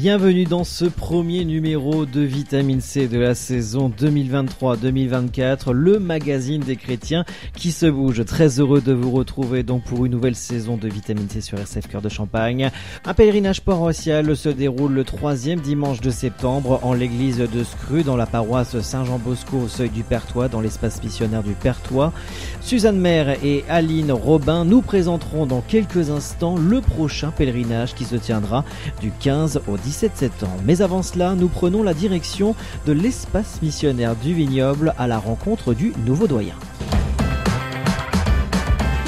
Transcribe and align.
Bienvenue 0.00 0.44
dans 0.46 0.64
ce 0.64 0.86
premier 0.86 1.44
numéro 1.44 2.06
de 2.06 2.22
Vitamine 2.22 2.80
C 2.80 3.06
de 3.06 3.18
la 3.18 3.34
saison 3.34 3.92
2023-2024, 4.00 5.72
le 5.72 5.98
magazine 5.98 6.62
des 6.62 6.76
chrétiens 6.76 7.26
qui 7.54 7.70
se 7.70 7.84
bouge. 7.84 8.24
Très 8.24 8.60
heureux 8.60 8.80
de 8.80 8.94
vous 8.94 9.10
retrouver 9.10 9.62
donc 9.62 9.84
pour 9.84 10.06
une 10.06 10.12
nouvelle 10.12 10.36
saison 10.36 10.78
de 10.78 10.88
Vitamine 10.88 11.28
C 11.28 11.42
sur 11.42 11.58
RCF 11.58 11.86
Cœur 11.86 12.00
de 12.00 12.08
Champagne. 12.08 12.70
Un 13.04 13.12
pèlerinage 13.12 13.60
paroissial 13.60 14.34
se 14.34 14.48
déroule 14.48 14.92
le 14.92 15.04
troisième 15.04 15.60
dimanche 15.60 16.00
de 16.00 16.10
septembre 16.10 16.80
en 16.82 16.94
l'église 16.94 17.36
de 17.36 17.62
Scru 17.62 18.02
dans 18.02 18.16
la 18.16 18.24
paroisse 18.24 18.80
Saint-Jean-Bosco 18.80 19.58
au 19.58 19.68
seuil 19.68 19.90
du 19.90 20.02
Pertois 20.02 20.48
dans 20.48 20.62
l'espace 20.62 21.02
missionnaire 21.02 21.42
du 21.42 21.52
Pertois. 21.52 22.14
Suzanne 22.62 22.98
Maire 22.98 23.36
et 23.44 23.66
Aline 23.68 24.12
Robin 24.12 24.64
nous 24.64 24.80
présenteront 24.80 25.44
dans 25.44 25.60
quelques 25.60 26.08
instants 26.08 26.56
le 26.56 26.80
prochain 26.80 27.32
pèlerinage 27.32 27.94
qui 27.94 28.06
se 28.06 28.16
tiendra 28.16 28.64
du 29.02 29.12
15 29.20 29.60
au 29.68 29.76
10 29.76 29.89
17 29.90 30.16
septembre. 30.16 30.60
Mais 30.64 30.82
avant 30.82 31.02
cela, 31.02 31.34
nous 31.34 31.48
prenons 31.48 31.82
la 31.82 31.94
direction 31.94 32.54
de 32.86 32.92
l'espace 32.92 33.60
missionnaire 33.60 34.14
du 34.14 34.32
vignoble 34.32 34.94
à 34.98 35.08
la 35.08 35.18
rencontre 35.18 35.74
du 35.74 35.92
nouveau 36.06 36.28
doyen. 36.28 36.54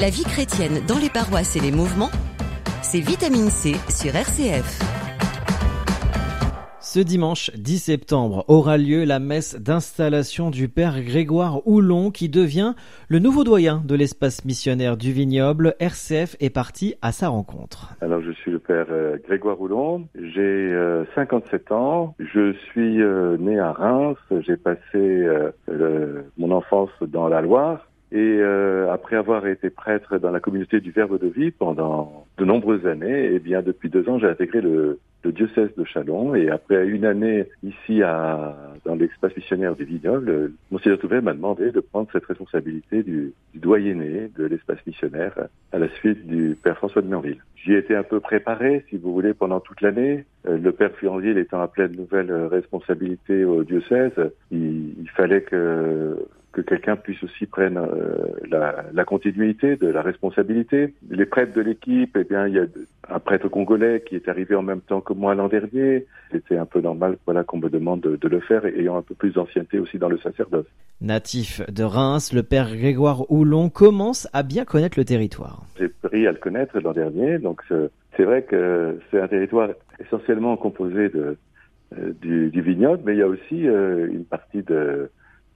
La 0.00 0.10
vie 0.10 0.24
chrétienne 0.24 0.80
dans 0.88 0.98
les 0.98 1.08
paroisses 1.08 1.54
et 1.54 1.60
les 1.60 1.70
mouvements, 1.70 2.10
c'est 2.82 2.98
Vitamine 2.98 3.48
C 3.48 3.76
sur 3.88 4.16
RCF. 4.16 5.01
Ce 6.94 7.00
dimanche 7.00 7.50
10 7.54 7.78
septembre 7.78 8.44
aura 8.48 8.76
lieu 8.76 9.04
la 9.04 9.18
messe 9.18 9.58
d'installation 9.58 10.50
du 10.50 10.68
Père 10.68 11.02
Grégoire 11.02 11.66
Houlon 11.66 12.10
qui 12.10 12.28
devient 12.28 12.74
le 13.08 13.18
nouveau 13.18 13.44
doyen 13.44 13.80
de 13.86 13.94
l'espace 13.94 14.44
missionnaire 14.44 14.98
du 14.98 15.10
vignoble. 15.10 15.74
RCF 15.80 16.36
est 16.38 16.50
parti 16.50 16.94
à 17.00 17.10
sa 17.12 17.28
rencontre. 17.28 17.94
Alors 18.02 18.20
je 18.20 18.32
suis 18.32 18.50
le 18.50 18.58
Père 18.58 18.88
euh, 18.90 19.16
Grégoire 19.26 19.58
Houlon, 19.58 20.06
j'ai 20.14 20.70
57 21.14 21.70
euh, 21.70 21.74
ans, 21.74 22.14
je 22.18 22.52
suis 22.52 23.00
euh, 23.00 23.38
né 23.38 23.58
à 23.58 23.72
Reims, 23.72 24.18
j'ai 24.40 24.58
passé 24.58 25.26
mon 26.36 26.50
enfance 26.50 26.90
dans 27.00 27.26
la 27.26 27.40
Loire 27.40 27.88
et 28.12 28.42
après 28.90 29.16
avoir 29.16 29.46
été 29.46 29.70
prêtre 29.70 30.18
dans 30.18 30.30
la 30.30 30.40
communauté 30.40 30.80
du 30.80 30.90
Verbe 30.90 31.18
de 31.18 31.28
Vie 31.28 31.50
pendant 31.50 32.26
de 32.38 32.44
nombreuses 32.44 32.86
années, 32.86 33.26
et 33.26 33.34
eh 33.36 33.38
bien 33.38 33.62
depuis 33.62 33.88
deux 33.88 34.08
ans 34.08 34.18
j'ai 34.18 34.28
intégré 34.28 34.60
le 34.60 34.98
le 35.24 35.32
diocèse 35.32 35.70
de 35.76 35.84
Chalon. 35.84 36.34
Et 36.34 36.50
après 36.50 36.86
une 36.86 37.04
année 37.04 37.46
ici 37.62 38.02
à, 38.02 38.56
dans 38.84 38.94
l'espace 38.94 39.36
missionnaire 39.36 39.74
du 39.74 39.84
Vignoble, 39.84 40.52
Monseigneur 40.70 40.98
Touvet 40.98 41.20
m'a 41.20 41.32
demandé 41.32 41.70
de 41.70 41.80
prendre 41.80 42.08
cette 42.12 42.24
responsabilité 42.24 43.02
du, 43.02 43.32
du 43.52 43.58
doyenné 43.58 44.30
de 44.36 44.44
l'espace 44.44 44.84
missionnaire 44.86 45.48
à 45.72 45.78
la 45.78 45.88
suite 45.88 46.26
du 46.26 46.56
Père 46.62 46.76
François 46.76 47.02
de 47.02 47.08
Merville. 47.08 47.42
J'y 47.56 47.74
ai 47.74 47.78
été 47.78 47.94
un 47.94 48.02
peu 48.02 48.18
préparé, 48.18 48.84
si 48.90 48.96
vous 48.96 49.12
voulez, 49.12 49.34
pendant 49.34 49.60
toute 49.60 49.80
l'année. 49.80 50.24
Euh, 50.48 50.58
le 50.58 50.72
Père 50.72 50.90
Furanville 50.96 51.38
étant 51.38 51.60
appelé 51.60 51.84
à 51.84 51.88
de 51.88 51.96
nouvelles 51.96 52.32
responsabilités 52.32 53.44
au 53.44 53.62
diocèse, 53.62 54.12
il, 54.50 54.94
il 55.00 55.08
fallait 55.10 55.42
que 55.42 56.16
que 56.52 56.60
quelqu'un 56.60 56.96
puisse 56.96 57.22
aussi 57.22 57.46
prendre 57.46 57.80
euh, 57.80 58.26
la, 58.48 58.84
la, 58.92 59.04
continuité 59.04 59.76
de 59.76 59.88
la 59.88 60.02
responsabilité. 60.02 60.94
Les 61.10 61.24
prêtres 61.24 61.54
de 61.54 61.62
l'équipe, 61.62 62.16
eh 62.18 62.24
bien, 62.24 62.46
il 62.46 62.54
y 62.54 62.58
a 62.58 62.66
un 63.08 63.18
prêtre 63.18 63.48
congolais 63.48 64.04
qui 64.06 64.16
est 64.16 64.28
arrivé 64.28 64.54
en 64.54 64.62
même 64.62 64.82
temps 64.82 65.00
que 65.00 65.14
moi 65.14 65.34
l'an 65.34 65.48
dernier. 65.48 66.06
C'était 66.30 66.58
un 66.58 66.66
peu 66.66 66.80
normal, 66.80 67.16
voilà, 67.24 67.42
qu'on 67.42 67.58
me 67.58 67.70
demande 67.70 68.02
de, 68.02 68.16
de, 68.16 68.28
le 68.28 68.40
faire, 68.40 68.64
ayant 68.66 68.96
un 68.96 69.02
peu 69.02 69.14
plus 69.14 69.32
d'ancienneté 69.32 69.78
aussi 69.78 69.98
dans 69.98 70.10
le 70.10 70.18
sacerdoce. 70.18 70.66
Natif 71.00 71.62
de 71.70 71.84
Reims, 71.84 72.32
le 72.32 72.42
père 72.42 72.76
Grégoire 72.76 73.30
Houlon 73.30 73.70
commence 73.70 74.28
à 74.32 74.42
bien 74.42 74.64
connaître 74.64 74.98
le 74.98 75.04
territoire. 75.04 75.62
J'ai 75.78 75.88
pris 75.88 76.26
à 76.26 76.32
le 76.32 76.38
connaître 76.38 76.78
l'an 76.80 76.92
dernier, 76.92 77.38
donc 77.38 77.62
euh, 77.70 77.88
c'est 78.16 78.24
vrai 78.24 78.42
que 78.42 78.98
c'est 79.10 79.20
un 79.20 79.28
territoire 79.28 79.70
essentiellement 79.98 80.56
composé 80.56 81.08
de 81.08 81.36
euh, 81.98 82.12
du, 82.20 82.50
du 82.50 82.62
vignoble, 82.62 83.02
mais 83.04 83.14
il 83.14 83.18
y 83.18 83.22
a 83.22 83.28
aussi 83.28 83.64
une 83.64 84.24
partie 84.24 84.62
de 84.62 85.10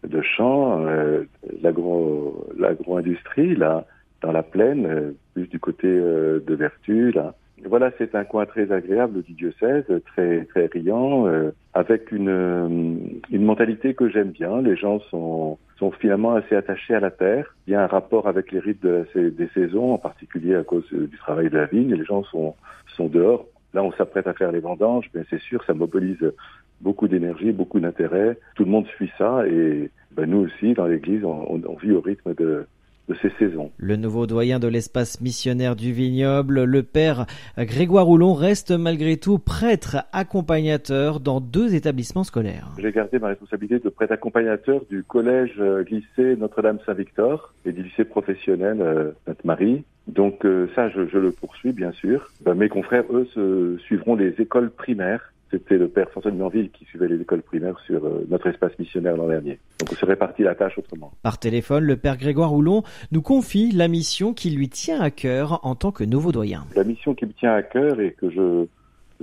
de 0.08 0.22
champs, 0.22 0.84
euh, 0.86 1.24
l'agro-industrie, 1.62 3.56
là, 3.56 3.84
dans 4.22 4.32
la 4.32 4.42
plaine, 4.42 4.86
euh, 4.86 5.12
plus 5.34 5.46
du 5.48 5.58
côté 5.58 5.88
euh, 5.88 6.40
de 6.46 6.54
Vertu, 6.54 7.12
là. 7.12 7.34
Voilà, 7.64 7.90
c'est 7.96 8.14
un 8.14 8.24
coin 8.24 8.44
très 8.44 8.70
agréable 8.70 9.22
du 9.22 9.32
diocèse, 9.32 9.84
très 10.04 10.44
très 10.44 10.66
riant, 10.66 11.26
avec 11.72 12.12
une, 12.12 13.18
une 13.30 13.44
mentalité 13.44 13.94
que 13.94 14.10
j'aime 14.10 14.30
bien. 14.30 14.60
Les 14.60 14.76
gens 14.76 15.00
sont 15.10 15.56
sont 15.78 15.90
finalement 15.90 16.34
assez 16.34 16.54
attachés 16.54 16.94
à 16.94 17.00
la 17.00 17.10
terre. 17.10 17.56
Il 17.66 17.72
y 17.72 17.74
a 17.74 17.82
un 17.82 17.86
rapport 17.86 18.28
avec 18.28 18.52
les 18.52 18.60
rites 18.60 18.82
de, 18.82 19.06
des 19.14 19.48
saisons, 19.54 19.94
en 19.94 19.98
particulier 19.98 20.54
à 20.54 20.64
cause 20.64 20.86
du 20.92 21.16
travail 21.16 21.48
de 21.48 21.56
la 21.56 21.64
vigne. 21.64 21.94
Les 21.94 22.04
gens 22.04 22.24
sont 22.24 22.54
sont 22.94 23.08
dehors. 23.08 23.46
Là, 23.72 23.82
on 23.82 23.92
s'apprête 23.92 24.26
à 24.26 24.34
faire 24.34 24.52
les 24.52 24.60
vendanges, 24.60 25.10
mais 25.14 25.22
c'est 25.30 25.40
sûr, 25.40 25.64
ça 25.64 25.72
mobilise 25.72 26.32
beaucoup 26.80 27.08
d'énergie, 27.08 27.52
beaucoup 27.52 27.80
d'intérêt. 27.80 28.38
Tout 28.54 28.64
le 28.64 28.70
monde 28.70 28.86
suit 28.86 29.10
ça 29.18 29.46
et 29.46 29.90
ben, 30.16 30.26
nous 30.26 30.38
aussi, 30.38 30.74
dans 30.74 30.86
l'Église, 30.86 31.24
on, 31.24 31.60
on, 31.66 31.76
vit 31.76 31.92
au 31.92 32.00
rythme 32.00 32.34
de, 32.34 32.66
de 33.08 33.14
ces 33.20 33.30
saisons. 33.38 33.70
Le 33.76 33.96
nouveau 33.96 34.26
doyen 34.26 34.58
de 34.58 34.66
l'espace 34.66 35.20
missionnaire 35.20 35.76
du 35.76 35.92
vignoble, 35.92 36.64
le 36.64 36.82
père 36.82 37.26
Grégoire 37.58 38.06
Roulon, 38.06 38.34
reste 38.34 38.70
malgré 38.70 39.18
tout 39.18 39.38
prêtre 39.38 39.98
accompagnateur 40.12 41.20
dans 41.20 41.40
deux 41.40 41.74
établissements 41.74 42.24
scolaires. 42.24 42.70
J'ai 42.78 42.92
gardé 42.92 43.18
ma 43.18 43.28
responsabilité 43.28 43.78
de 43.78 43.88
prêtre 43.88 44.12
accompagnateur 44.12 44.80
du 44.90 45.02
collège 45.02 45.54
euh, 45.58 45.84
lycée 45.84 46.36
Notre-Dame-Saint-Victor 46.36 47.52
et 47.64 47.72
du 47.72 47.82
lycée 47.82 48.04
professionnel 48.04 48.80
euh, 48.80 49.12
Sainte-Marie. 49.26 49.84
Donc 50.06 50.44
euh, 50.44 50.68
ça, 50.74 50.88
je, 50.88 51.06
je, 51.08 51.18
le 51.18 51.30
poursuis 51.30 51.72
bien 51.72 51.92
sûr. 51.92 52.30
Ben, 52.40 52.54
mes 52.54 52.68
confrères, 52.68 53.04
eux, 53.10 53.28
se 53.34 53.76
suivront 53.84 54.14
les 54.14 54.34
écoles 54.38 54.70
primaires 54.70 55.32
c'était 55.50 55.78
le 55.78 55.88
père 55.88 56.10
François 56.10 56.30
de 56.30 56.36
Merville 56.36 56.70
qui 56.70 56.84
suivait 56.86 57.08
les 57.08 57.20
écoles 57.20 57.42
primaires 57.42 57.78
sur 57.86 58.04
euh, 58.04 58.26
notre 58.28 58.48
espace 58.48 58.76
missionnaire 58.78 59.16
l'an 59.16 59.28
dernier. 59.28 59.58
Donc 59.78 59.92
on 59.92 59.94
se 59.94 60.04
répartit 60.04 60.42
la 60.42 60.54
tâche 60.54 60.76
autrement. 60.78 61.12
Par 61.22 61.38
téléphone, 61.38 61.84
le 61.84 61.96
père 61.96 62.16
Grégoire 62.16 62.52
Houlon 62.52 62.82
nous 63.12 63.22
confie 63.22 63.70
la 63.70 63.88
mission 63.88 64.34
qui 64.34 64.50
lui 64.50 64.68
tient 64.68 65.00
à 65.00 65.10
cœur 65.10 65.60
en 65.64 65.74
tant 65.74 65.92
que 65.92 66.04
nouveau 66.04 66.32
doyen. 66.32 66.64
La 66.74 66.84
mission 66.84 67.14
qui 67.14 67.26
me 67.26 67.32
tient 67.32 67.54
à 67.54 67.62
cœur 67.62 68.00
et 68.00 68.12
que 68.12 68.28
je, 68.28 68.66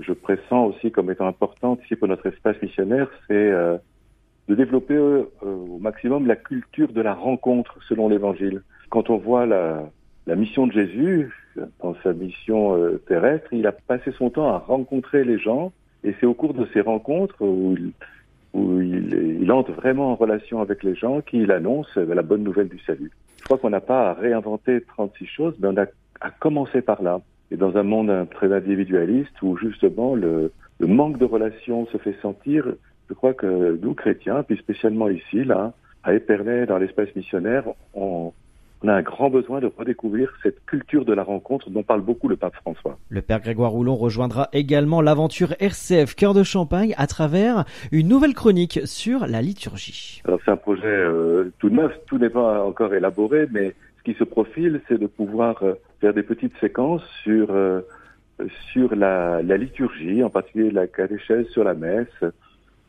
je 0.01 0.13
pressens 0.13 0.65
aussi 0.65 0.91
comme 0.91 1.11
étant 1.11 1.27
importante 1.27 1.81
ici 1.83 1.95
pour 1.95 2.07
notre 2.07 2.25
espace 2.27 2.61
missionnaire, 2.61 3.09
c'est 3.27 3.33
euh, 3.33 3.77
de 4.47 4.55
développer 4.55 4.95
euh, 4.95 5.25
au 5.41 5.79
maximum 5.79 6.25
la 6.25 6.37
culture 6.37 6.93
de 6.93 7.01
la 7.01 7.13
rencontre 7.13 7.77
selon 7.89 8.07
l'Évangile. 8.07 8.61
Quand 8.89 9.09
on 9.09 9.17
voit 9.17 9.45
la, 9.45 9.89
la 10.25 10.35
mission 10.35 10.67
de 10.67 10.71
Jésus, 10.71 11.33
dans 11.81 11.95
sa 12.01 12.13
mission 12.13 12.75
terrestre, 13.07 13.47
il 13.51 13.67
a 13.67 13.71
passé 13.71 14.11
son 14.17 14.31
temps 14.31 14.49
à 14.49 14.57
rencontrer 14.57 15.23
les 15.23 15.37
gens, 15.37 15.71
et 16.03 16.15
c'est 16.19 16.25
au 16.25 16.33
cours 16.33 16.53
de 16.53 16.67
ces 16.73 16.81
rencontres 16.81 17.41
où 17.41 17.75
il, 17.77 17.91
où 18.53 18.81
il, 18.81 19.39
il, 19.41 19.51
entre 19.51 19.71
vraiment 19.71 20.11
en 20.11 20.15
relation 20.15 20.61
avec 20.61 20.83
les 20.83 20.95
gens 20.95 21.21
qu'il 21.21 21.51
annonce 21.51 21.95
la 21.95 22.21
bonne 22.21 22.43
nouvelle 22.43 22.69
du 22.69 22.79
salut. 22.79 23.11
Je 23.39 23.45
crois 23.45 23.57
qu'on 23.57 23.69
n'a 23.69 23.81
pas 23.81 24.09
à 24.09 24.13
réinventer 24.13 24.81
36 24.81 25.25
choses, 25.25 25.55
mais 25.59 25.67
on 25.67 25.77
a 25.77 25.85
à 26.21 26.29
commencer 26.29 26.81
par 26.81 27.01
là. 27.01 27.21
Et 27.51 27.57
dans 27.57 27.75
un 27.77 27.83
monde 27.83 28.27
très 28.31 28.53
individualiste 28.53 29.41
où 29.41 29.57
justement 29.57 30.15
le, 30.15 30.51
le 30.79 30.87
manque 30.87 31.17
de 31.17 31.25
relation 31.25 31.85
se 31.87 31.97
fait 31.97 32.15
sentir, 32.21 32.65
je 33.09 33.13
crois 33.13 33.33
que 33.33 33.79
nous, 33.81 33.93
chrétiens, 33.93 34.43
puis 34.43 34.57
spécialement 34.57 35.09
ici, 35.09 35.43
là, 35.43 35.73
à 36.03 36.13
Épernay, 36.13 36.65
dans 36.65 36.77
l'espace 36.77 37.13
missionnaire, 37.15 37.63
on, 37.93 38.33
on 38.83 38.89
a 38.89 38.93
un 38.93 39.01
grand 39.01 39.29
besoin 39.29 39.61
de 39.61 39.71
redécouvrir 39.77 40.31
cette 40.43 40.65
culture 40.65 41.05
de 41.05 41.13
la 41.13 41.23
rencontre 41.23 41.69
dont 41.69 41.83
parle 41.83 42.01
beaucoup 42.01 42.27
le 42.27 42.35
pape 42.35 42.55
François. 42.55 42.97
Le 43.09 43.21
père 43.21 43.39
Grégoire 43.39 43.71
Roulon 43.71 43.95
rejoindra 43.95 44.49
également 44.51 45.01
l'aventure 45.01 45.55
RCF 45.59 46.15
Cœur 46.15 46.33
de 46.33 46.43
Champagne 46.43 46.93
à 46.97 47.07
travers 47.07 47.63
une 47.91 48.09
nouvelle 48.09 48.33
chronique 48.33 48.81
sur 48.85 49.25
la 49.25 49.41
liturgie. 49.41 50.21
Alors 50.25 50.39
c'est 50.43 50.51
un 50.51 50.57
projet 50.57 50.85
euh, 50.85 51.51
tout 51.59 51.69
neuf, 51.69 51.93
tout 52.07 52.17
n'est 52.17 52.29
pas 52.29 52.63
encore 52.65 52.93
élaboré, 52.93 53.47
mais 53.51 53.73
ce 53.99 54.03
qui 54.03 54.17
se 54.19 54.25
profile, 54.25 54.81
c'est 54.89 54.99
de 54.99 55.07
pouvoir 55.07 55.63
euh, 55.63 55.75
faire 56.01 56.13
des 56.13 56.23
petites 56.23 56.57
séquences 56.59 57.03
sur 57.23 57.51
euh, 57.51 57.81
sur 58.73 58.95
la, 58.95 59.41
la, 59.43 59.57
liturgie, 59.57 60.23
en 60.23 60.29
particulier 60.29 60.71
la 60.71 60.87
catéchèse 60.87 61.47
sur 61.49 61.63
la 61.63 61.75
messe, 61.75 62.07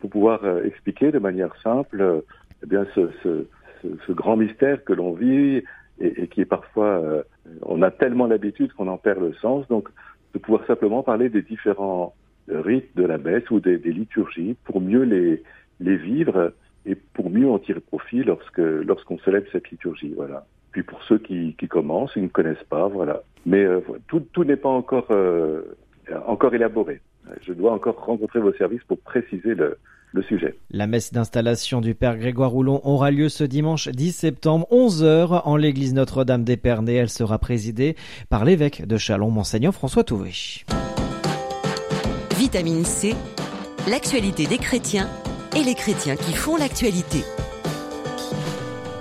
pour 0.01 0.11
pouvoir 0.11 0.41
expliquer 0.65 1.13
de 1.13 1.19
manière 1.19 1.55
simple 1.63 2.23
eh 2.63 2.67
bien 2.67 2.87
ce, 2.95 3.11
ce, 3.23 3.47
ce, 3.83 3.89
ce 4.07 4.13
grand 4.13 4.37
mystère 4.39 4.83
que 4.85 4.95
l'on 4.95 5.13
vit 5.13 5.63
et, 6.01 6.23
et 6.23 6.29
qui 6.29 6.41
est 6.41 6.47
parfois, 6.47 7.01
euh, 7.03 7.23
on 7.63 7.83
a 7.83 7.91
tellement 7.91 8.27
l'habitude 8.27 8.73
qu'on 8.73 8.89
en 8.89 8.99
perd 8.99 9.21
le 9.21 9.35
sens. 9.35 9.67
Donc, 9.69 9.89
de 10.33 10.39
pouvoir 10.39 10.67
simplement 10.67 11.03
parler 11.03 11.29
des 11.29 11.43
différents 11.43 12.15
rites 12.49 12.95
de 12.97 13.05
la 13.05 13.19
messe 13.19 13.49
ou 13.51 13.61
des, 13.61 13.79
des 13.79 13.93
liturgies 13.93 14.57
pour 14.65 14.81
mieux 14.81 15.03
les, 15.03 15.43
les 15.81 15.97
vivre 15.97 16.53
et 16.87 16.95
pour 16.95 17.31
mieux 17.31 17.49
en 17.49 17.59
tirer 17.59 17.81
profit 17.81 18.23
lorsque 18.23 18.59
lorsqu'on 18.59 19.19
célèbre 19.21 19.47
cette 19.53 19.71
liturgie. 19.71 20.13
Voilà. 20.15 20.47
Puis 20.73 20.83
pour 20.83 21.03
ceux 21.05 21.19
qui, 21.19 21.55
qui 21.59 21.69
commencent, 21.69 22.13
ils 22.17 22.25
ne 22.25 22.29
connaissent 22.29 22.69
pas, 22.69 22.89
voilà. 22.89 23.23
Mais 23.47 23.65
euh, 23.65 23.81
tout, 24.09 24.21
tout 24.33 24.45
n'est 24.45 24.57
pas 24.57 24.69
encore 24.69 25.07
euh, 25.11 25.63
encore 26.27 26.55
élaboré. 26.55 27.01
Je 27.43 27.53
dois 27.53 27.73
encore 27.73 28.05
rencontrer 28.05 28.41
vos 28.41 28.53
services 28.53 28.85
pour 28.85 28.99
préciser 28.99 29.55
le, 29.55 29.79
le 30.15 30.23
sujet. 30.23 30.57
La 30.71 30.87
messe 30.87 31.13
d'installation 31.13 31.81
du 31.81 31.95
Père 31.95 32.17
Grégoire 32.17 32.51
Roulon 32.51 32.81
aura 32.85 33.11
lieu 33.11 33.29
ce 33.29 33.45
dimanche 33.45 33.89
10 33.89 34.13
septembre, 34.13 34.67
11h, 34.71 35.43
en 35.45 35.57
l'église 35.57 35.93
Notre-Dame 35.93 36.45
d'Épernay. 36.45 36.95
Elle 36.95 37.11
sera 37.11 37.39
présidée 37.39 37.97
par 38.31 38.45
l'évêque 38.45 38.87
de 38.87 38.97
Chalon, 38.97 39.31
Monseigneur 39.31 39.75
François 39.75 40.05
Touvé. 40.05 40.33
Vitamine 42.39 42.85
C, 42.85 43.15
l'actualité 43.89 44.47
des 44.47 44.59
chrétiens 44.59 45.09
et 45.57 45.65
les 45.65 45.75
chrétiens 45.75 46.17
qui 46.17 46.33
font 46.33 46.57
l'actualité. 46.57 47.25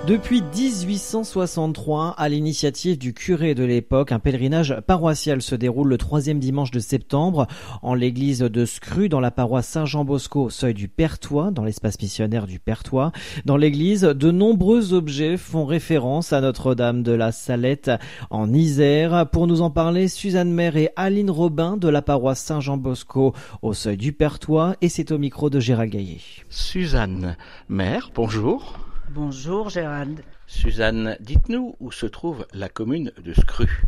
Depuis 0.06 0.42
1863, 0.42 2.16
à 2.18 2.28
l'initiative 2.28 2.98
du 2.98 3.14
curé 3.14 3.56
de 3.56 3.64
l'époque, 3.64 4.12
un 4.12 4.20
pèlerinage 4.20 4.76
paroissial 4.86 5.42
se 5.42 5.56
déroule 5.56 5.88
le 5.88 5.98
troisième 5.98 6.40
dimanche 6.40 6.72
de 6.72 6.80
septembre 6.80 7.48
en 7.82 7.94
l'église 7.94 8.40
de 8.40 8.66
Scru 8.66 9.08
dans 9.08 9.22
la 9.22 9.32
paroisse 9.32 9.70
Saint-Jean-Bosco, 9.70 10.50
seuil 10.50 10.74
du 10.74 10.90
Pertois, 10.90 11.52
dans 11.52 11.64
l'espace 11.64 12.02
missionnaire 12.02 12.48
du 12.48 12.60
Pertois. 12.60 13.14
Dans 13.46 13.56
l'église, 13.56 14.02
de 14.02 14.30
nombreux 14.30 14.92
objets 14.92 15.38
font 15.38 15.66
référence 15.66 16.34
à 16.34 16.42
Notre-Dame 16.42 17.02
de 17.02 17.14
la 17.14 17.32
Salette 17.32 17.90
en 18.30 18.54
Isère. 18.54 19.30
Pour 19.30 19.48
nous 19.48 19.62
en 19.62 19.70
parler, 19.70 20.10
Suzanne 20.10 20.52
Maire 20.52 20.76
et 20.76 20.90
Aline 20.98 21.32
Robin 21.32 21.78
de 21.78 21.88
la 21.88 22.02
paroisse 22.02 22.42
Saint-Jean-Bosco 22.42 23.34
au 23.62 23.74
seuil 23.74 23.96
du 23.96 24.12
Pertois 24.12 24.76
et 24.82 24.90
c'est 24.90 25.14
au 25.14 25.18
micro 25.18 25.50
de 25.50 25.62
Gérald 25.62 25.94
Gaillet. 25.94 26.20
Suzanne 26.50 27.38
Maire, 27.70 28.12
bonjour. 28.14 28.78
Bonjour 29.16 29.70
Gérald. 29.70 30.24
Suzanne, 30.48 31.18
dites-nous 31.20 31.76
où 31.80 31.92
se 31.92 32.08
trouve 32.08 32.48
la 32.52 32.68
commune 32.68 33.12
de 33.24 33.32
Scru. 33.34 33.84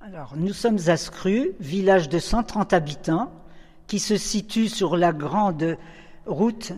Alors, 0.00 0.32
nous 0.36 0.54
sommes 0.54 0.78
à 0.86 0.96
Scru, 0.96 1.50
village 1.60 2.08
de 2.08 2.18
130 2.18 2.72
habitants, 2.72 3.30
qui 3.88 3.98
se 3.98 4.16
situe 4.16 4.68
sur 4.68 4.96
la 4.96 5.12
grande 5.12 5.76
route 6.24 6.72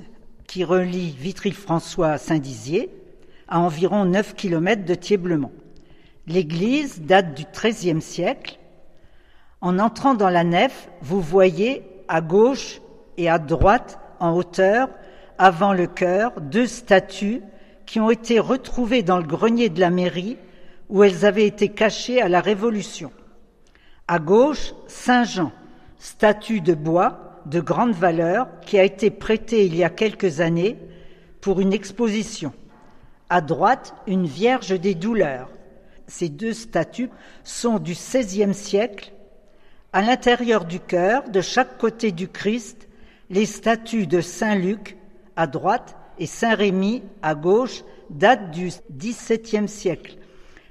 qui 0.49 0.65
relie 0.65 1.13
Vitry-le-François 1.13 2.09
à 2.09 2.19
Saint-Dizier, 2.19 2.91
à 3.47 3.61
environ 3.61 4.05
9 4.05 4.35
km 4.35 4.85
de 4.85 4.97
Thiéblemont. 4.97 5.53
L'église 6.27 7.03
date 7.03 7.35
du 7.35 7.45
XIIIe 7.53 8.03
siècle. 8.03 8.59
En 9.61 9.79
entrant 9.79 10.15
dans 10.15 10.31
la 10.31 10.43
nef, 10.43 10.89
vous 11.03 11.21
voyez 11.21 11.85
à 12.09 12.21
gauche 12.21 12.81
et 13.17 13.31
à 13.31 13.39
droite, 13.39 14.01
en 14.19 14.35
hauteur, 14.35 14.89
avant 15.39 15.73
le 15.73 15.87
chœur, 15.87 16.33
deux 16.41 16.67
statues 16.67 17.43
qui 17.87 18.01
ont 18.01 18.11
été 18.11 18.39
retrouvées 18.39 19.03
dans 19.03 19.19
le 19.19 19.27
grenier 19.27 19.69
de 19.69 19.81
la 19.81 19.91
mairie 19.91 20.37
où 20.89 21.03
elles 21.03 21.25
avaient 21.25 21.47
été 21.47 21.69
cachées 21.69 22.21
à 22.21 22.29
la 22.29 22.41
Révolution. 22.41 23.13
À 24.09 24.19
gauche, 24.19 24.75
Saint 24.89 25.25
Jean, 25.25 25.53
statue 25.99 26.61
de 26.61 26.75
bois 26.75 27.41
de 27.47 27.61
grande 27.61 27.95
valeur 27.95 28.49
qui 28.61 28.79
a 28.79 28.85
été 28.85 29.11
prêtée 29.11 29.67
il 29.67 29.75
y 29.75 29.85
a 29.85 29.91
quelques 29.91 30.41
années 30.41 30.79
pour 31.41 31.61
une 31.61 31.73
exposition. 31.73 32.53
À 33.31 33.41
droite, 33.41 33.95
une 34.07 34.27
Vierge 34.27 34.79
des 34.79 34.95
douleurs. 34.95 35.49
Ces 36.07 36.29
deux 36.29 36.53
statues 36.53 37.11
sont 37.45 37.79
du 37.79 37.93
XVIe 37.93 38.55
siècle. 38.55 39.13
À 39.93 40.03
l'intérieur 40.03 40.65
du 40.65 40.81
chœur, 40.81 41.29
de 41.31 41.41
chaque 41.41 41.79
côté 41.79 42.13
du 42.13 42.29
Christ, 42.29 42.89
les 43.31 43.47
statues 43.47 44.07
de 44.07 44.21
Saint 44.21 44.55
Luc 44.55 44.97
à 45.37 45.47
droite 45.47 45.97
et 46.19 46.27
Saint-Rémy 46.27 47.03
à 47.23 47.35
gauche 47.35 47.85
datent 48.11 48.51
du 48.51 48.71
XVIIe 48.91 49.69
siècle. 49.69 50.17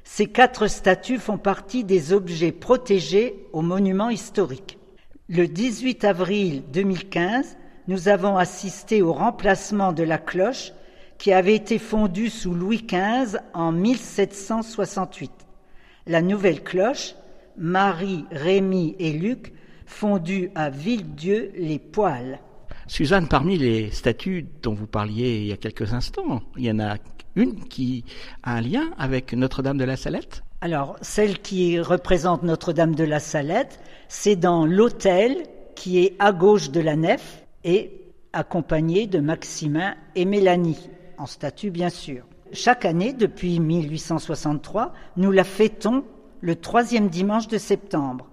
Ces 0.03 0.27
quatre 0.27 0.67
statues 0.67 1.19
font 1.19 1.37
partie 1.37 1.83
des 1.83 2.13
objets 2.13 2.51
protégés 2.51 3.47
aux 3.53 3.61
monuments 3.61 4.09
historiques. 4.09 4.77
Le 5.29 5.47
18 5.47 6.03
avril 6.03 6.63
2015, 6.73 7.57
nous 7.87 8.09
avons 8.09 8.37
assisté 8.37 9.01
au 9.01 9.13
remplacement 9.13 9.93
de 9.93 10.03
la 10.03 10.17
cloche 10.17 10.73
qui 11.17 11.31
avait 11.31 11.55
été 11.55 11.77
fondue 11.77 12.29
sous 12.29 12.53
Louis 12.53 12.85
XV 12.85 13.37
en 13.53 13.71
1768. 13.71 15.31
La 16.07 16.21
nouvelle 16.21 16.63
cloche, 16.63 17.15
Marie, 17.57 18.25
Rémy 18.31 18.95
et 18.97 19.13
Luc, 19.13 19.53
fondue 19.85 20.51
à 20.55 20.69
Villedieu-les-Poils. 20.69 22.39
Suzanne, 22.91 23.29
parmi 23.29 23.57
les 23.57 23.89
statues 23.89 24.45
dont 24.61 24.73
vous 24.73 24.85
parliez 24.85 25.37
il 25.37 25.45
y 25.45 25.53
a 25.53 25.57
quelques 25.57 25.93
instants, 25.93 26.41
il 26.57 26.65
y 26.65 26.71
en 26.71 26.79
a 26.81 26.97
une 27.37 27.55
qui 27.69 28.03
a 28.43 28.55
un 28.55 28.59
lien 28.59 28.91
avec 28.97 29.31
Notre-Dame 29.31 29.77
de 29.77 29.85
la 29.85 29.95
Salette? 29.95 30.43
Alors, 30.59 30.97
celle 31.01 31.39
qui 31.39 31.79
représente 31.79 32.43
Notre-Dame 32.43 32.93
de 32.93 33.05
la 33.05 33.21
Salette, 33.21 33.79
c'est 34.09 34.35
dans 34.35 34.65
l'autel 34.65 35.43
qui 35.73 36.03
est 36.03 36.17
à 36.19 36.33
gauche 36.33 36.69
de 36.69 36.81
la 36.81 36.97
nef 36.97 37.45
et 37.63 37.93
accompagné 38.33 39.07
de 39.07 39.19
Maximin 39.19 39.95
et 40.15 40.25
Mélanie, 40.25 40.89
en 41.17 41.27
statue 41.27 41.71
bien 41.71 41.89
sûr. 41.89 42.25
Chaque 42.51 42.83
année, 42.83 43.13
depuis 43.13 43.61
1863, 43.61 44.93
nous 45.15 45.31
la 45.31 45.45
fêtons 45.45 46.03
le 46.41 46.57
troisième 46.57 47.07
dimanche 47.07 47.47
de 47.47 47.57
septembre, 47.57 48.27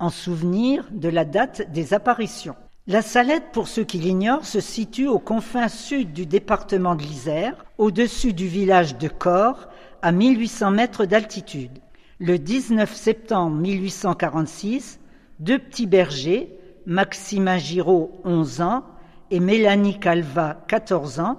en 0.00 0.10
souvenir 0.10 0.88
de 0.90 1.08
la 1.08 1.24
date 1.24 1.70
des 1.70 1.94
apparitions. 1.94 2.56
La 2.90 3.02
Salette, 3.02 3.52
pour 3.52 3.68
ceux 3.68 3.84
qui 3.84 3.98
l'ignorent, 3.98 4.44
se 4.44 4.58
situe 4.58 5.06
aux 5.06 5.20
confins 5.20 5.68
sud 5.68 6.12
du 6.12 6.26
département 6.26 6.96
de 6.96 7.04
l'Isère, 7.04 7.64
au-dessus 7.78 8.32
du 8.32 8.48
village 8.48 8.98
de 8.98 9.06
Corps, 9.06 9.68
à 10.02 10.10
1800 10.10 10.72
mètres 10.72 11.04
d'altitude. 11.04 11.78
Le 12.18 12.36
19 12.36 12.92
septembre 12.92 13.54
1846, 13.58 14.98
deux 15.38 15.60
petits 15.60 15.86
bergers, 15.86 16.58
Maximin 16.84 17.58
Giraud, 17.58 18.20
11 18.24 18.60
ans, 18.60 18.82
et 19.30 19.38
Mélanie 19.38 20.00
Calva, 20.00 20.56
14 20.66 21.20
ans, 21.20 21.38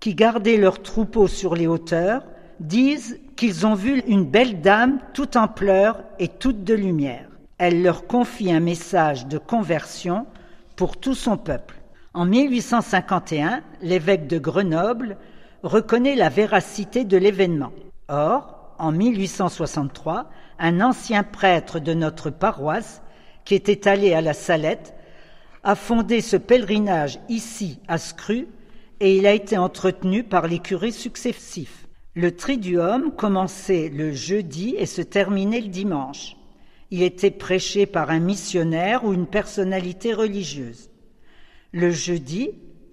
qui 0.00 0.16
gardaient 0.16 0.56
leur 0.56 0.82
troupeau 0.82 1.28
sur 1.28 1.54
les 1.54 1.68
hauteurs, 1.68 2.24
disent 2.58 3.20
qu'ils 3.36 3.68
ont 3.68 3.74
vu 3.74 4.00
une 4.08 4.24
belle 4.24 4.60
dame 4.62 4.98
toute 5.14 5.36
en 5.36 5.46
pleurs 5.46 6.02
et 6.18 6.26
toute 6.26 6.64
de 6.64 6.74
lumière. 6.74 7.28
Elle 7.58 7.84
leur 7.84 8.08
confie 8.08 8.52
un 8.52 8.58
message 8.58 9.28
de 9.28 9.38
conversion 9.38 10.26
pour 10.76 10.98
tout 10.98 11.14
son 11.14 11.36
peuple. 11.36 11.74
En 12.14 12.26
1851, 12.26 13.62
l'évêque 13.82 14.26
de 14.26 14.38
Grenoble 14.38 15.16
reconnaît 15.62 16.14
la 16.14 16.28
véracité 16.28 17.04
de 17.04 17.16
l'événement. 17.16 17.72
Or, 18.08 18.74
en 18.78 18.92
1863, 18.92 20.30
un 20.58 20.80
ancien 20.80 21.22
prêtre 21.22 21.80
de 21.80 21.94
notre 21.94 22.30
paroisse, 22.30 23.02
qui 23.44 23.54
était 23.54 23.88
allé 23.88 24.14
à 24.14 24.20
la 24.20 24.34
Salette, 24.34 24.94
a 25.62 25.74
fondé 25.74 26.20
ce 26.20 26.36
pèlerinage 26.36 27.18
ici 27.28 27.80
à 27.88 27.98
Scru 27.98 28.46
et 29.00 29.16
il 29.16 29.26
a 29.26 29.32
été 29.32 29.58
entretenu 29.58 30.22
par 30.24 30.46
les 30.46 30.58
curés 30.58 30.92
successifs. 30.92 31.86
Le 32.14 32.34
triduum 32.34 33.12
commençait 33.12 33.90
le 33.90 34.12
jeudi 34.12 34.74
et 34.78 34.86
se 34.86 35.02
terminait 35.02 35.60
le 35.60 35.68
dimanche. 35.68 36.35
Il 36.96 37.02
était 37.02 37.30
prêché 37.30 37.84
par 37.84 38.08
un 38.08 38.20
missionnaire 38.20 39.04
ou 39.04 39.12
une 39.12 39.26
personnalité 39.26 40.14
religieuse. 40.14 40.88
Le 41.70 41.90
jeudi, 41.90 42.52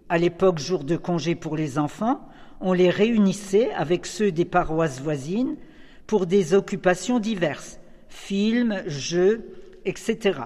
à 0.10 0.18
l'époque 0.18 0.60
jour 0.60 0.84
de 0.84 0.98
congé 0.98 1.36
pour 1.36 1.56
les 1.56 1.80
enfants, 1.80 2.20
on 2.60 2.74
les 2.74 2.90
réunissait 2.90 3.72
avec 3.72 4.06
ceux 4.06 4.34
des 4.34 4.44
paroisses 4.44 5.00
voisines 5.00 5.56
pour 6.06 6.26
des 6.26 6.54
occupations 6.54 7.20
diverses, 7.20 7.80
films, 8.10 8.84
jeux, 8.88 9.46
etc. 9.86 10.42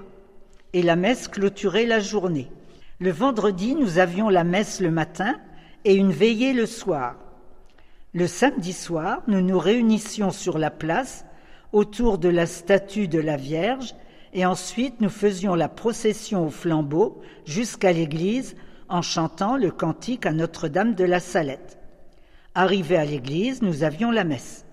Et 0.74 0.84
la 0.84 0.96
messe 0.96 1.28
clôturait 1.28 1.88
la 1.88 2.00
journée. 2.00 2.52
Le 3.00 3.10
vendredi, 3.10 3.74
nous 3.74 3.98
avions 3.98 4.30
la 4.30 4.44
messe 4.44 4.82
le 4.82 4.92
matin 4.92 5.36
et 5.84 5.96
une 5.96 6.12
veillée 6.12 6.54
le 6.54 6.68
soir. 6.68 7.16
Le 8.14 8.28
samedi 8.28 8.74
soir, 8.74 9.24
nous 9.28 9.42
nous 9.42 9.58
réunissions 9.58 10.30
sur 10.30 10.60
la 10.60 10.70
place 10.70 11.26
autour 11.72 12.18
de 12.18 12.30
la 12.30 12.46
statue 12.46 13.08
de 13.08 13.20
la 13.20 13.38
Vierge, 13.38 13.96
et 14.34 14.46
ensuite 14.46 15.02
nous 15.02 15.10
faisions 15.10 15.56
la 15.56 15.70
procession 15.70 16.48
au 16.48 16.50
flambeau 16.50 17.22
jusqu'à 17.46 17.92
l'église 17.92 18.56
en 18.90 19.02
chantant 19.02 19.58
le 19.58 19.72
cantique 19.72 20.26
à 20.26 20.32
Notre-Dame 20.32 20.96
de 20.96 21.04
la 21.04 21.20
Salette. 21.20 21.78
Arrivés 22.56 22.98
à 22.98 23.06
l'église, 23.06 23.62
nous 23.62 23.84
avions 23.84 24.12
la 24.12 24.24
messe. 24.24 24.66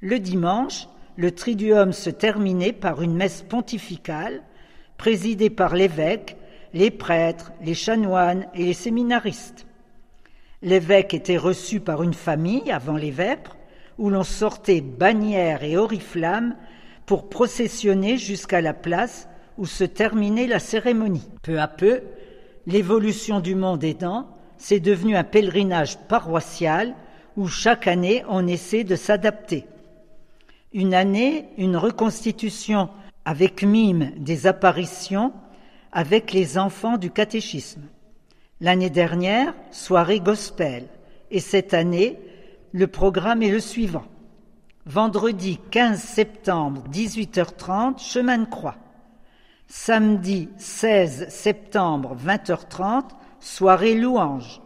Le 0.00 0.18
dimanche, 0.18 0.88
le 1.16 1.30
triduum 1.30 1.92
se 1.92 2.10
terminait 2.10 2.72
par 2.72 3.02
une 3.02 3.14
messe 3.14 3.42
pontificale, 3.42 4.42
présidée 4.96 5.50
par 5.50 5.74
l'évêque, 5.74 6.36
les 6.74 6.90
prêtres, 6.90 7.52
les 7.62 7.74
chanoines 7.74 8.46
et 8.54 8.64
les 8.64 8.74
séminaristes. 8.74 9.66
L'évêque 10.62 11.14
était 11.14 11.36
reçu 11.36 11.80
par 11.80 12.02
une 12.02 12.14
famille 12.14 12.70
avant 12.70 12.96
les 12.96 13.10
vêpres, 13.10 13.56
où 13.98 14.10
l'on 14.10 14.24
sortait 14.24 14.80
bannière 14.80 15.62
et 15.62 15.76
oriflamme 15.76 16.56
pour 17.06 17.28
processionner 17.28 18.18
jusqu'à 18.18 18.60
la 18.60 18.74
place 18.74 19.28
où 19.58 19.66
se 19.66 19.84
terminait 19.84 20.46
la 20.46 20.58
cérémonie. 20.58 21.28
Peu 21.42 21.60
à 21.60 21.68
peu, 21.68 22.02
l'évolution 22.66 23.40
du 23.40 23.54
monde 23.54 23.84
aidant, 23.84 24.28
c'est 24.58 24.80
devenu 24.80 25.16
un 25.16 25.24
pèlerinage 25.24 25.98
paroissial 26.08 26.94
où 27.36 27.48
chaque 27.48 27.86
année 27.86 28.24
on 28.28 28.46
essaie 28.46 28.84
de 28.84 28.96
s'adapter. 28.96 29.64
Une 30.72 30.94
année, 30.94 31.46
une 31.58 31.76
reconstitution 31.76 32.88
avec 33.24 33.62
mime 33.62 34.12
des 34.16 34.46
apparitions 34.46 35.32
avec 35.92 36.32
les 36.32 36.58
enfants 36.58 36.98
du 36.98 37.10
catéchisme. 37.10 37.82
L'année 38.60 38.90
dernière, 38.90 39.54
soirée 39.70 40.20
gospel. 40.20 40.84
Et 41.30 41.40
cette 41.40 41.74
année, 41.74 42.18
le 42.72 42.86
programme 42.86 43.42
est 43.42 43.50
le 43.50 43.60
suivant. 43.60 44.04
Vendredi 44.86 45.58
15 45.70 46.00
septembre, 46.00 46.84
18h30, 46.92 47.98
chemin 47.98 48.38
de 48.38 48.44
croix. 48.44 48.76
Samedi 49.66 50.48
16 50.58 51.28
septembre, 51.28 52.16
20h30, 52.24 53.04
soirée 53.40 53.94
louange. 53.94 54.60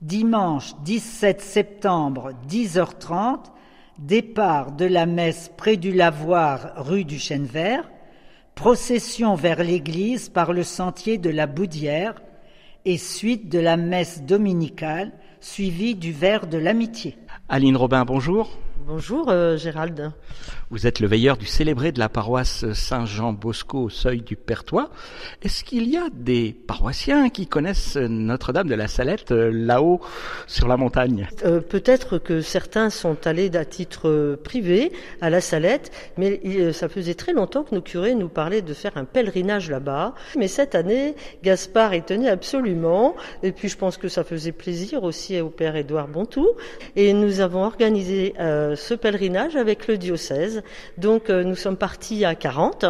Dimanche 0.00 0.74
17 0.84 1.40
septembre, 1.40 2.32
10h30, 2.48 3.46
départ 3.98 4.72
de 4.72 4.84
la 4.84 5.06
messe 5.06 5.50
près 5.56 5.76
du 5.76 5.92
lavoir 5.92 6.72
rue 6.76 7.04
du 7.04 7.18
Chêne 7.18 7.46
Vert, 7.46 7.90
procession 8.54 9.34
vers 9.34 9.62
l'église 9.62 10.28
par 10.28 10.52
le 10.52 10.62
sentier 10.62 11.18
de 11.18 11.30
la 11.30 11.46
Boudière 11.46 12.14
et 12.84 12.98
suite 12.98 13.48
de 13.48 13.58
la 13.58 13.76
messe 13.76 14.22
dominicale 14.22 15.12
suivie 15.40 15.94
du 15.94 16.12
verre 16.12 16.46
de 16.46 16.58
l'amitié. 16.58 17.16
Aline 17.48 17.76
Robin, 17.76 18.04
bonjour. 18.04 18.58
Bonjour 18.86 19.30
euh, 19.30 19.56
Gérald. 19.56 20.10
Vous 20.70 20.86
êtes 20.86 20.98
le 20.98 21.06
veilleur 21.06 21.36
du 21.36 21.46
célébré 21.46 21.92
de 21.92 21.98
la 21.98 22.08
paroisse 22.08 22.64
Saint-Jean-Bosco 22.72 23.82
au 23.84 23.88
seuil 23.90 24.22
du 24.22 24.36
Pertois. 24.36 24.90
Est-ce 25.42 25.62
qu'il 25.64 25.88
y 25.88 25.96
a 25.96 26.08
des 26.12 26.56
paroissiens 26.66 27.28
qui 27.28 27.46
connaissent 27.46 27.96
Notre-Dame 27.96 28.68
de 28.68 28.74
la 28.74 28.88
Salette 28.88 29.30
euh, 29.30 29.50
là-haut 29.52 30.00
sur 30.46 30.66
la 30.66 30.76
montagne? 30.76 31.28
Euh, 31.44 31.60
Peut-être 31.60 32.18
que 32.18 32.40
certains 32.40 32.90
sont 32.90 33.26
allés 33.26 33.54
à 33.54 33.64
titre 33.64 34.36
privé 34.42 34.92
à 35.20 35.30
la 35.30 35.40
Salette, 35.40 35.92
mais 36.16 36.40
ça 36.72 36.88
faisait 36.88 37.14
très 37.14 37.32
longtemps 37.32 37.62
que 37.62 37.74
nos 37.74 37.82
curés 37.82 38.14
nous 38.14 38.28
parlaient 38.28 38.62
de 38.62 38.74
faire 38.74 38.96
un 38.96 39.04
pèlerinage 39.04 39.70
là-bas. 39.70 40.14
Mais 40.36 40.48
cette 40.48 40.74
année, 40.74 41.14
Gaspard 41.42 41.94
y 41.94 42.02
tenait 42.02 42.30
absolument, 42.30 43.14
et 43.42 43.52
puis 43.52 43.68
je 43.68 43.76
pense 43.76 43.96
que 43.96 44.08
ça 44.08 44.24
faisait 44.24 44.52
plaisir 44.52 45.04
aussi 45.04 45.40
au 45.40 45.50
père 45.50 45.76
Édouard 45.76 46.08
Bontou, 46.08 46.48
et 46.96 47.12
nous 47.12 47.40
avons 47.40 47.64
organisé 47.64 48.34
ce 48.76 48.94
pèlerinage 48.94 49.56
avec 49.56 49.86
le 49.86 49.98
diocèse. 49.98 50.62
Donc 50.98 51.30
euh, 51.30 51.44
nous 51.44 51.56
sommes 51.56 51.76
partis 51.76 52.24
à 52.24 52.34
40. 52.34 52.84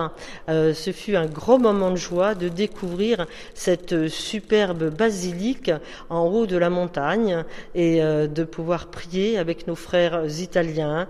Euh, 0.49 0.75
ce 0.75 0.91
fut 0.93 1.17
un 1.17 1.27
gros 1.27 1.59
moment 1.59 1.91
de 1.91 1.97
joie 1.97 2.35
de 2.35 2.49
découvrir 2.49 3.27
cette 3.55 4.09
superbe 4.09 4.95
basilique 4.95 5.71
en 6.11 6.27
haut 6.27 6.47
de 6.47 6.57
la 6.57 6.71
montagne 6.71 7.45
et 7.75 8.03
euh, 8.03 8.27
de 8.27 8.45
pouvoir 8.45 8.89
prier 8.89 9.39
avec 9.39 9.67
nos 9.67 9.75
frères 9.75 10.25
italiens, 10.41 11.09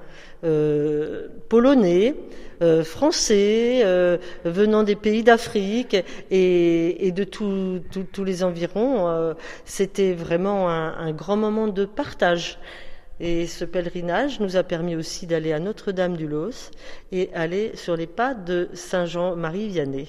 polonais, 1.48 2.16
français, 2.82 3.84
venant 4.44 4.82
des 4.82 4.96
pays 4.96 5.22
d'Afrique 5.22 5.96
et, 6.32 7.12
de 7.14 7.22
tous 7.22 8.24
les 8.24 8.42
environs. 8.42 9.34
C'était 9.64 10.14
vraiment 10.14 10.68
un 10.68 11.12
grand 11.12 11.36
moment 11.36 11.68
de 11.68 11.84
partage. 11.84 12.58
Et 13.24 13.46
ce 13.46 13.64
pèlerinage 13.64 14.40
nous 14.40 14.56
a 14.56 14.64
permis 14.64 14.96
aussi 14.96 15.28
d'aller 15.28 15.52
à 15.52 15.60
Notre-Dame-du-Los 15.60 16.72
et 17.12 17.32
aller 17.34 17.70
sur 17.74 17.96
les 17.96 18.08
pas 18.08 18.34
de 18.34 18.68
Saint-Jean-Marie 18.74 19.68
Vianney 19.68 20.08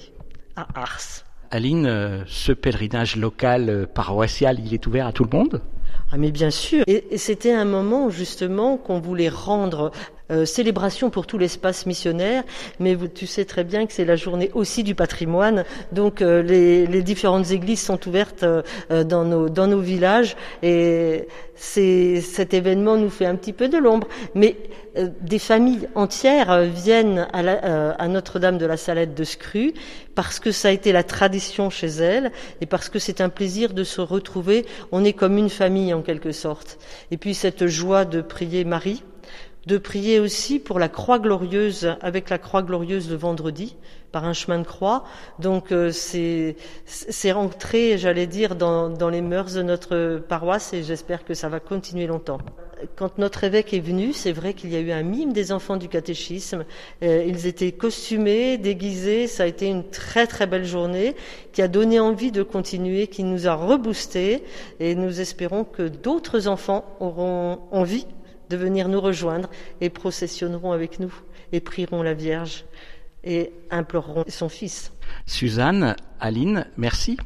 à 0.56 0.66
Ars. 0.74 1.24
Aline, 1.52 1.86
euh, 1.86 2.24
ce 2.26 2.50
pèlerinage 2.50 3.14
local 3.14 3.70
euh, 3.70 3.86
paroissial, 3.86 4.58
il 4.58 4.74
est 4.74 4.84
ouvert 4.88 5.06
à 5.06 5.12
tout 5.12 5.22
le 5.22 5.30
monde? 5.30 5.62
Ah 6.12 6.16
mais 6.16 6.30
bien 6.30 6.50
sûr. 6.50 6.84
Et, 6.86 7.18
c'était 7.18 7.52
un 7.52 7.64
moment 7.64 8.10
justement 8.10 8.76
qu'on 8.76 9.00
voulait 9.00 9.28
rendre 9.28 9.90
euh, 10.30 10.46
célébration 10.46 11.10
pour 11.10 11.26
tout 11.26 11.36
l'espace 11.36 11.86
missionnaire, 11.86 12.44
mais 12.80 12.96
tu 13.14 13.26
sais 13.26 13.44
très 13.44 13.62
bien 13.62 13.84
que 13.86 13.92
c'est 13.92 14.06
la 14.06 14.16
journée 14.16 14.50
aussi 14.54 14.82
du 14.82 14.94
patrimoine, 14.94 15.64
donc 15.92 16.22
euh, 16.22 16.40
les, 16.40 17.02
différentes 17.02 17.50
églises 17.50 17.82
sont 17.82 18.08
ouvertes 18.08 18.42
euh, 18.42 18.62
dans, 19.04 19.24
nos, 19.24 19.50
dans 19.50 19.66
nos 19.66 19.80
villages 19.80 20.34
et 20.62 21.28
cet 21.56 22.54
événement 22.54 22.96
nous 22.96 23.10
fait 23.10 23.26
un 23.26 23.36
petit 23.36 23.52
peu 23.52 23.68
de 23.68 23.76
l'ombre, 23.76 24.08
mais 24.34 24.56
des 25.20 25.38
familles 25.38 25.88
entières 25.94 26.62
viennent 26.62 27.28
à, 27.32 27.90
à 27.90 28.08
Notre-Dame 28.08 28.58
de 28.58 28.66
la 28.66 28.76
Salette 28.76 29.14
de 29.14 29.24
Scru 29.24 29.74
parce 30.14 30.40
que 30.40 30.52
ça 30.52 30.68
a 30.68 30.70
été 30.70 30.92
la 30.92 31.02
tradition 31.02 31.70
chez 31.70 31.88
elles 31.88 32.32
et 32.60 32.66
parce 32.66 32.88
que 32.88 32.98
c'est 32.98 33.20
un 33.20 33.28
plaisir 33.28 33.72
de 33.72 33.84
se 33.84 34.00
retrouver. 34.00 34.66
On 34.92 35.04
est 35.04 35.12
comme 35.12 35.36
une 35.38 35.50
famille 35.50 35.83
en 35.92 36.02
quelque 36.02 36.32
sorte. 36.32 36.78
Et 37.10 37.18
puis 37.18 37.34
cette 37.34 37.66
joie 37.66 38.04
de 38.04 38.22
prier 38.22 38.64
Marie 38.64 39.02
de 39.66 39.78
prier 39.78 40.20
aussi 40.20 40.58
pour 40.58 40.78
la 40.78 40.88
croix 40.88 41.18
glorieuse, 41.18 41.96
avec 42.00 42.30
la 42.30 42.38
croix 42.38 42.62
glorieuse 42.62 43.10
le 43.10 43.16
vendredi, 43.16 43.76
par 44.12 44.24
un 44.24 44.32
chemin 44.32 44.58
de 44.58 44.66
croix. 44.66 45.04
Donc 45.38 45.72
euh, 45.72 45.90
c'est 45.90 47.32
rentré, 47.32 47.98
j'allais 47.98 48.26
dire, 48.26 48.56
dans, 48.56 48.90
dans, 48.90 49.08
les 49.08 49.22
mœurs 49.22 49.54
de 49.54 49.62
notre 49.62 50.18
paroisse 50.28 50.72
et 50.72 50.82
j'espère 50.82 51.24
que 51.24 51.34
ça 51.34 51.48
va 51.48 51.60
continuer 51.60 52.06
longtemps. 52.06 52.38
Quand 52.96 53.18
notre 53.18 53.44
évêque 53.44 53.74
est 53.74 53.80
venu, 53.80 54.12
c'est 54.12 54.32
vrai 54.32 54.54
qu'il 54.54 54.72
y 54.72 54.76
a 54.76 54.80
eu 54.80 54.90
un 54.90 55.02
mime 55.02 55.32
des 55.32 55.52
enfants 55.52 55.76
du 55.76 55.88
catéchisme. 55.88 56.64
Euh, 57.02 57.24
ils 57.26 57.46
étaient 57.46 57.72
costumés, 57.72 58.58
déguisés. 58.58 59.26
Ça 59.26 59.44
a 59.44 59.46
été 59.46 59.66
une 59.66 59.88
très 59.88 60.26
très 60.26 60.46
belle 60.46 60.64
journée 60.64 61.14
qui 61.52 61.62
a 61.62 61.68
donné 61.68 62.00
envie 62.00 62.32
de 62.32 62.42
continuer, 62.42 63.06
qui 63.06 63.24
nous 63.24 63.46
a 63.46 63.54
reboosté 63.54 64.44
et 64.80 64.94
nous 64.94 65.20
espérons 65.20 65.64
que 65.64 65.88
d'autres 65.88 66.48
enfants 66.48 66.84
auront 67.00 67.60
envie 67.70 68.06
de 68.50 68.56
venir 68.56 68.88
nous 68.88 69.00
rejoindre 69.00 69.48
et 69.80 69.90
processionneront 69.90 70.72
avec 70.72 71.00
nous 71.00 71.14
et 71.52 71.60
prieront 71.60 72.02
la 72.02 72.14
Vierge 72.14 72.64
et 73.22 73.52
imploreront 73.70 74.24
son 74.28 74.48
Fils. 74.48 74.92
Suzanne, 75.26 75.96
Aline, 76.20 76.66
merci. 76.76 77.16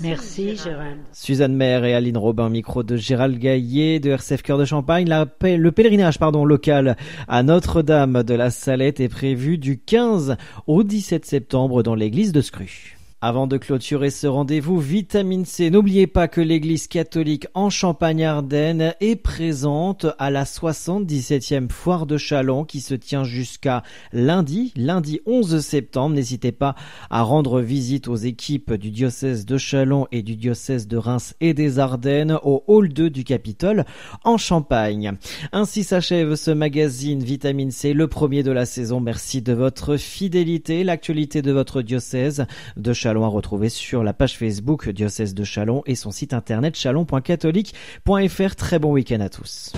Merci, 0.00 0.56
Gérald. 0.56 0.98
Suzanne 1.12 1.54
Maire 1.54 1.84
et 1.84 1.94
Aline 1.94 2.18
Robin, 2.18 2.48
micro 2.48 2.82
de 2.82 2.96
Gérald 2.96 3.38
Gaillet 3.38 4.00
de 4.00 4.10
RCF 4.10 4.42
Cœur 4.42 4.58
de 4.58 4.64
Champagne. 4.64 5.08
le 5.08 5.70
pèlerinage 5.70 6.18
pardon, 6.18 6.44
local 6.44 6.96
à 7.28 7.42
Notre-Dame 7.42 8.22
de 8.22 8.34
la 8.34 8.50
Salette 8.50 9.00
est 9.00 9.08
prévu 9.08 9.58
du 9.58 9.78
15 9.78 10.36
au 10.66 10.82
17 10.82 11.24
septembre 11.24 11.82
dans 11.82 11.94
l'église 11.94 12.32
de 12.32 12.40
Scru. 12.40 12.99
Avant 13.22 13.46
de 13.46 13.58
clôturer 13.58 14.08
ce 14.08 14.26
rendez-vous, 14.26 14.78
vitamine 14.78 15.44
C, 15.44 15.68
n'oubliez 15.68 16.06
pas 16.06 16.26
que 16.26 16.40
l'église 16.40 16.86
catholique 16.86 17.48
en 17.52 17.68
Champagne-Ardenne 17.68 18.94
est 18.98 19.16
présente 19.16 20.06
à 20.18 20.30
la 20.30 20.44
77e 20.44 21.70
foire 21.70 22.06
de 22.06 22.16
Chalon 22.16 22.64
qui 22.64 22.80
se 22.80 22.94
tient 22.94 23.24
jusqu'à 23.24 23.82
lundi, 24.14 24.72
lundi 24.74 25.20
11 25.26 25.60
septembre. 25.60 26.14
N'hésitez 26.14 26.50
pas 26.50 26.74
à 27.10 27.20
rendre 27.20 27.60
visite 27.60 28.08
aux 28.08 28.16
équipes 28.16 28.72
du 28.72 28.90
diocèse 28.90 29.44
de 29.44 29.58
Chalon 29.58 30.06
et 30.12 30.22
du 30.22 30.36
diocèse 30.36 30.88
de 30.88 30.96
Reims 30.96 31.34
et 31.42 31.52
des 31.52 31.78
Ardennes 31.78 32.38
au 32.42 32.64
hall 32.68 32.88
2 32.88 33.10
du 33.10 33.24
Capitole 33.24 33.84
en 34.24 34.38
Champagne. 34.38 35.12
Ainsi 35.52 35.84
s'achève 35.84 36.36
ce 36.36 36.52
magazine 36.52 37.22
Vitamine 37.22 37.70
C, 37.70 37.92
le 37.92 38.08
premier 38.08 38.42
de 38.42 38.50
la 38.50 38.64
saison. 38.64 38.98
Merci 38.98 39.42
de 39.42 39.52
votre 39.52 39.98
fidélité, 39.98 40.84
l'actualité 40.84 41.42
de 41.42 41.52
votre 41.52 41.82
diocèse 41.82 42.46
de 42.78 42.94
Chalon 42.94 43.09
Chalon 43.10 43.24
à 43.24 43.28
retrouver 43.28 43.70
sur 43.70 44.04
la 44.04 44.12
page 44.12 44.38
Facebook 44.38 44.88
Diocèse 44.88 45.34
de 45.34 45.42
Chalon 45.42 45.82
et 45.84 45.96
son 45.96 46.12
site 46.12 46.32
internet 46.32 46.76
chalon.catholique.fr. 46.76 48.54
Très 48.54 48.78
bon 48.78 48.92
week-end 48.92 49.18
à 49.20 49.28
tous. 49.28 49.72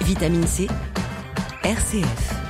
Vitamine 0.00 0.46
C, 0.46 0.66
RCF. 1.62 2.41